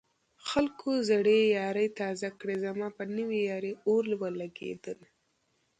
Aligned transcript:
خلکو 0.49 0.89
زړې 1.09 1.39
يارۍ 1.57 1.87
تازه 1.99 2.29
کړې 2.39 2.55
زما 2.65 2.87
په 2.97 3.03
نوې 3.17 3.41
يارۍ 3.49 3.73
اور 3.89 4.03
ولګېدنه 4.21 5.07